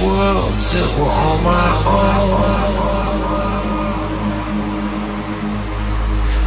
worlds 0.00 0.72
that 0.74 0.88
were 0.96 1.12
all 1.22 1.38
my 1.42 1.68
own. 1.96 2.42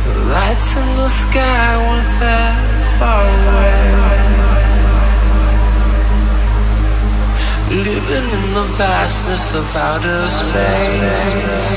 The 0.05 0.15
lights 0.33 0.77
in 0.77 0.87
the 0.95 1.09
sky 1.09 1.77
weren't 1.85 2.13
that 2.19 2.57
far 2.97 3.25
away. 3.27 3.81
Living 7.83 8.27
in 8.37 8.45
the 8.53 8.67
vastness 8.77 9.53
of 9.55 9.75
outer 9.75 10.29
space. 10.29 11.71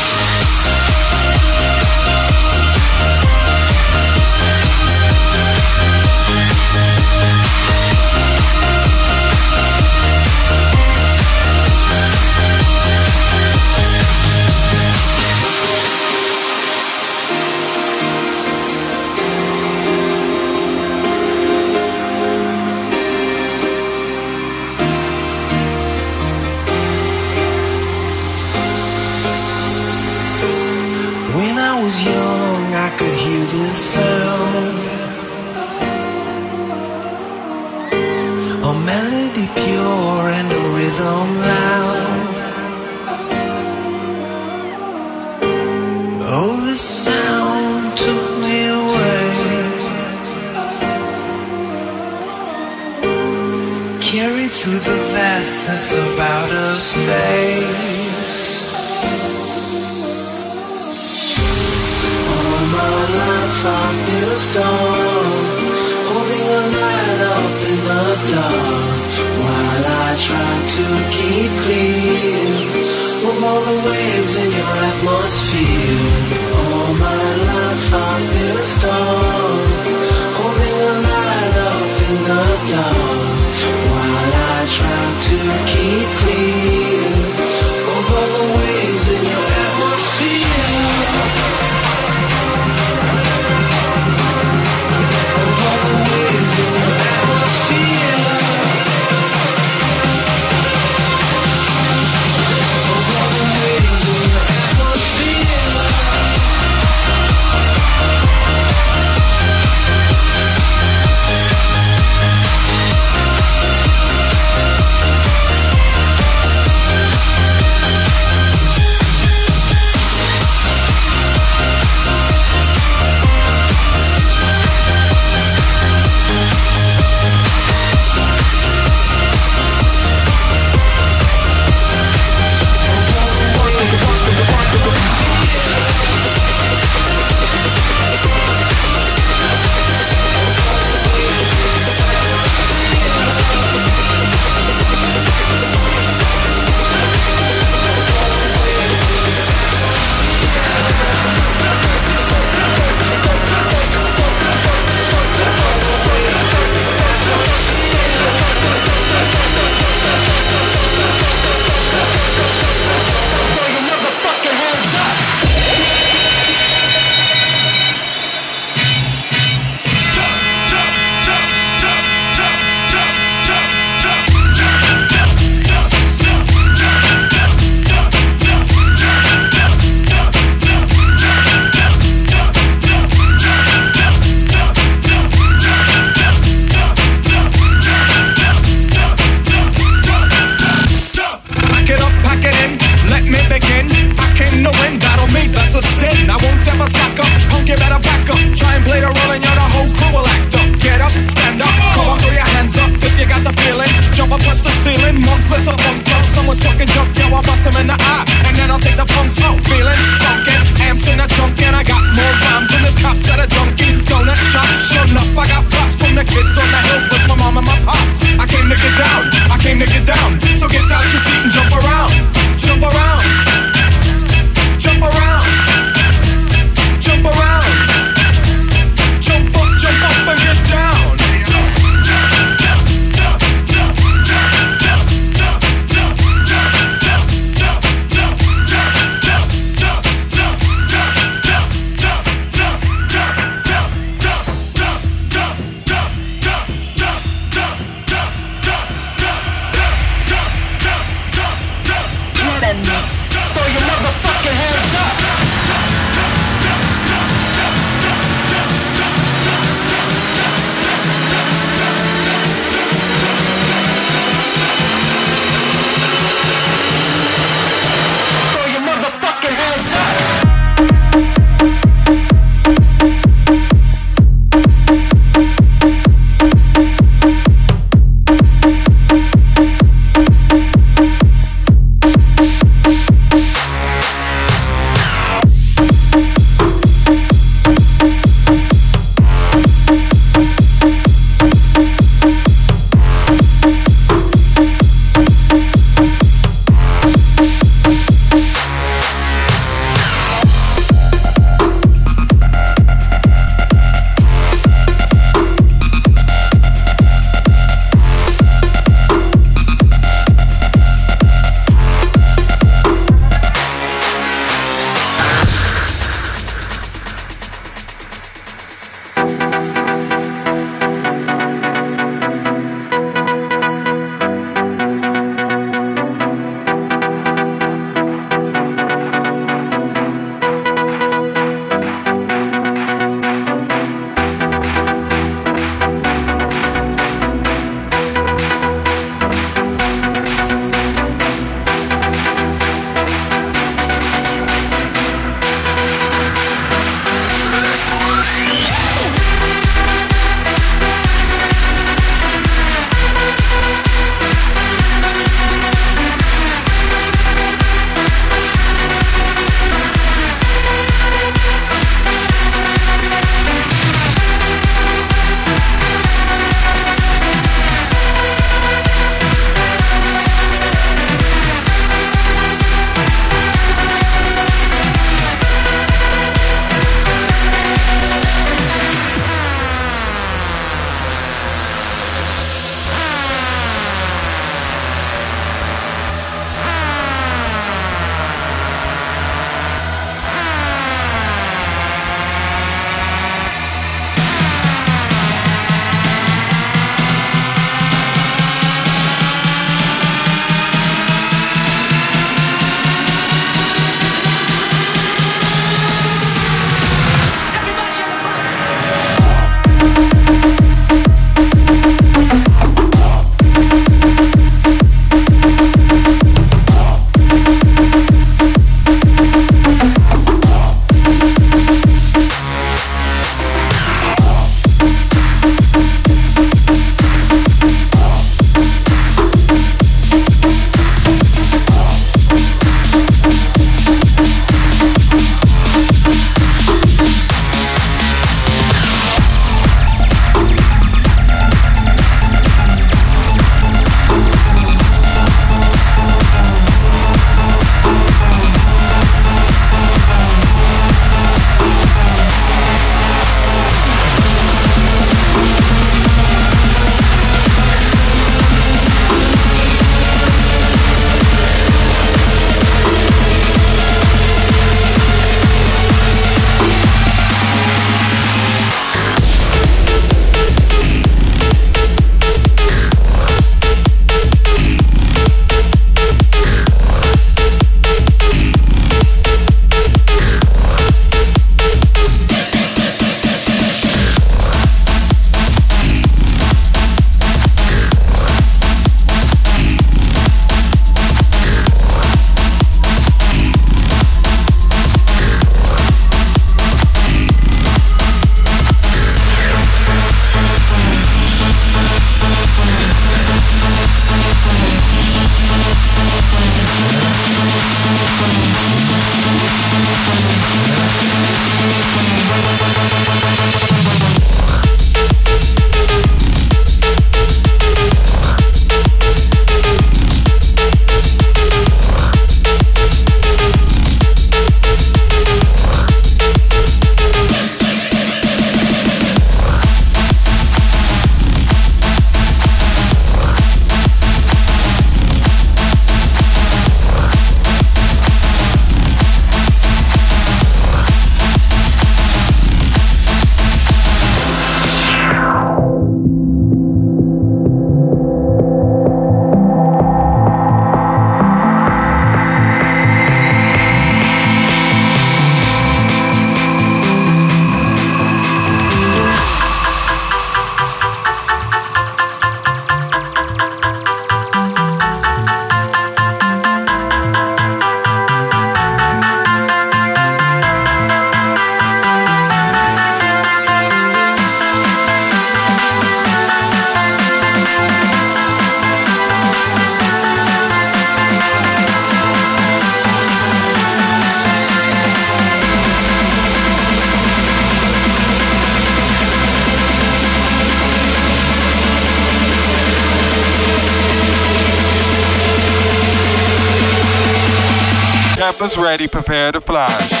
Ready, 598.57 598.87
prepare 598.87 599.31
to 599.31 599.39
fly. 599.39 600.00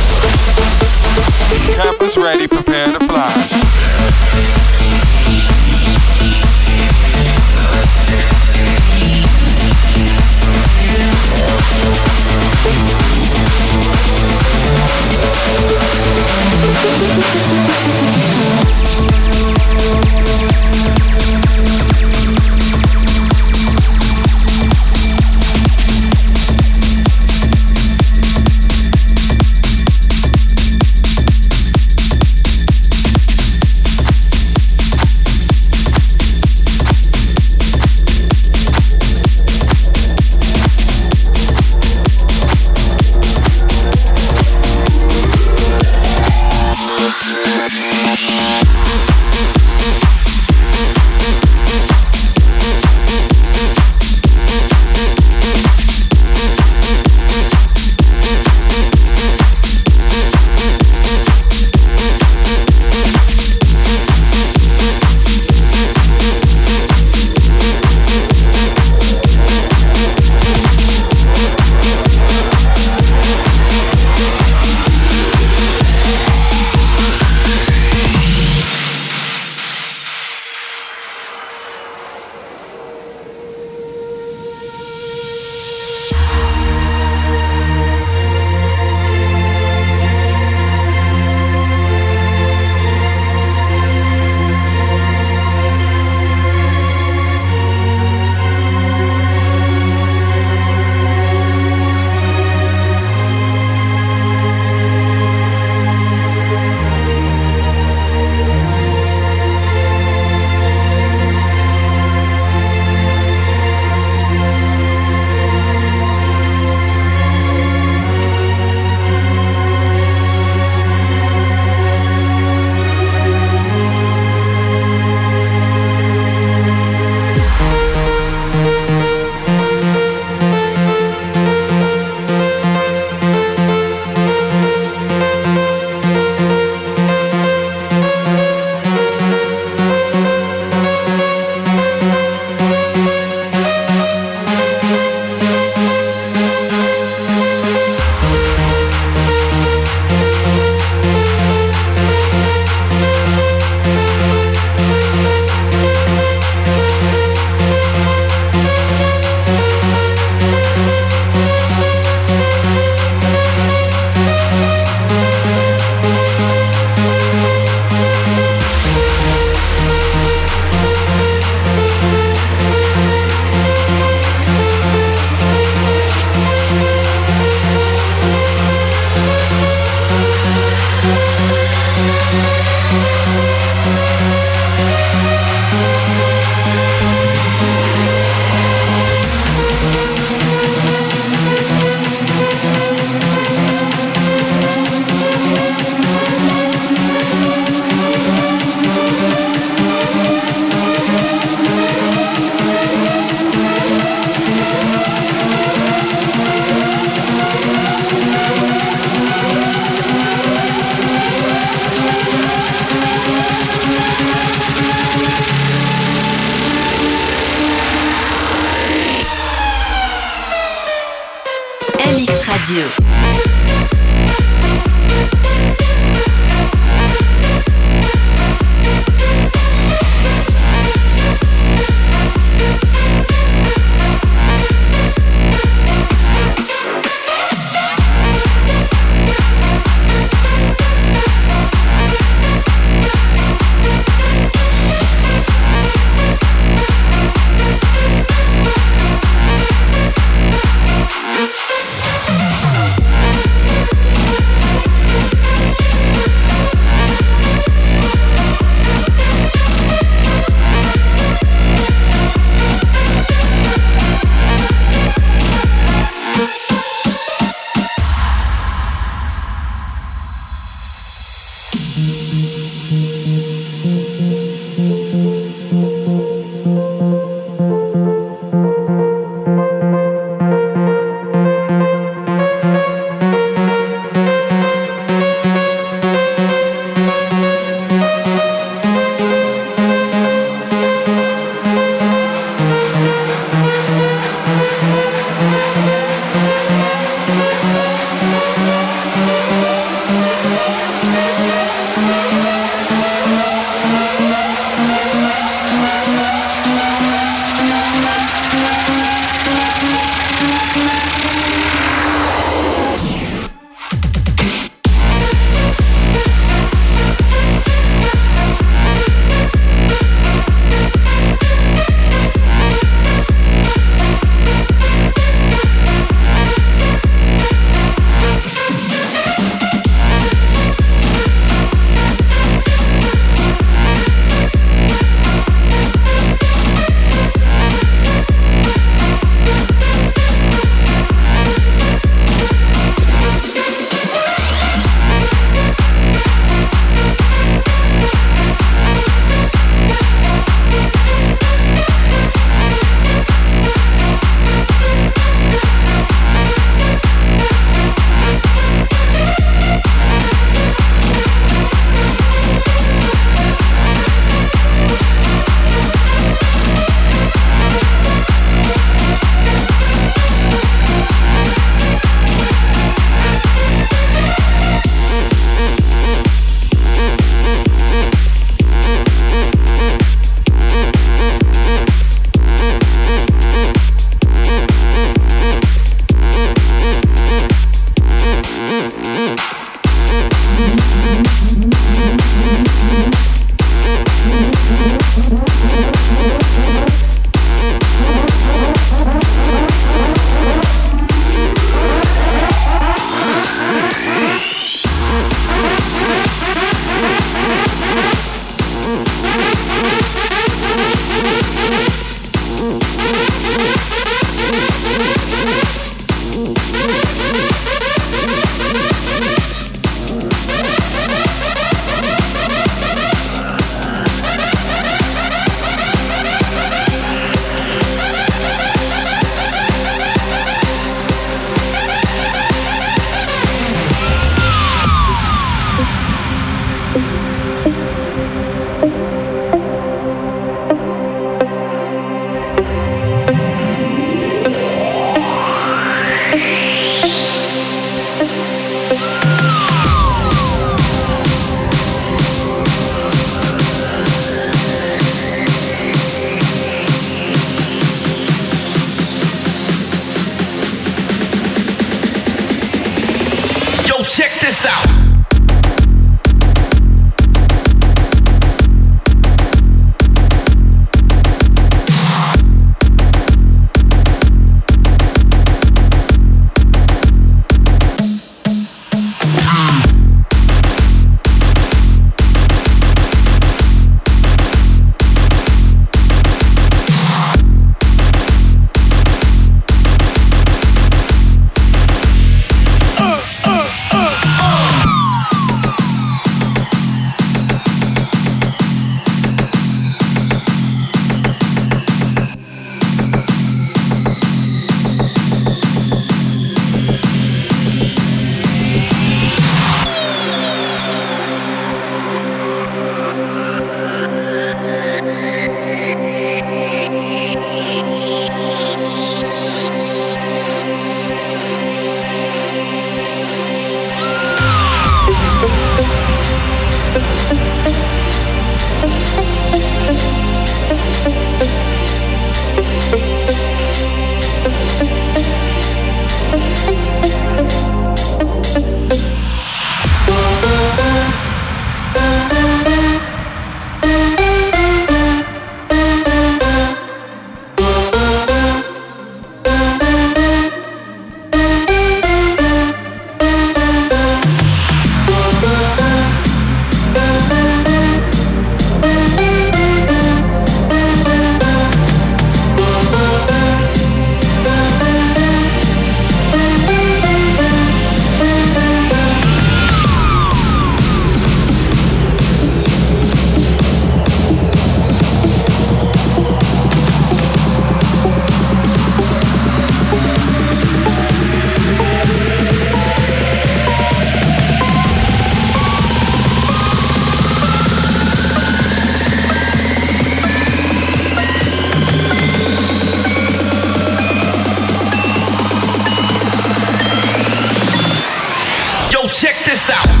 this 599.45 599.69
out. 599.69 600.00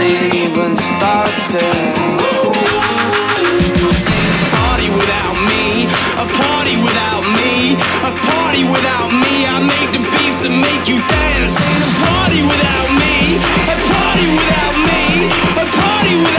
ain't 0.00 0.34
even 0.34 0.76
started. 0.76 1.94
Party 4.56 4.88
without 4.88 5.36
me, 5.50 5.84
a 6.16 6.26
party 6.40 6.76
without 6.76 7.24
me, 7.38 7.76
a 8.08 8.12
party 8.30 8.64
without 8.64 9.10
me. 9.22 9.44
I 9.46 9.60
make 9.60 9.92
the 9.92 10.02
beats 10.12 10.48
make 10.48 10.88
you 10.88 10.98
dance. 11.06 11.54
Ain't 11.60 11.84
a 11.84 11.92
party 12.06 12.40
without 12.42 12.88
me, 13.02 13.36
a 13.68 13.76
party 13.92 14.26
without 14.36 14.76
me, 14.88 15.02
a 15.60 15.66
party 15.68 16.14
without. 16.16 16.29